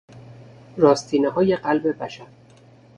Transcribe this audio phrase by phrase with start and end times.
[0.77, 2.25] راستینههای قلب بشر